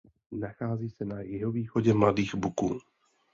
Nachází 0.31 0.89
se 0.89 1.05
na 1.05 1.21
jihovýchodě 1.21 1.93
Mladých 1.93 2.35
Buků. 2.35 2.79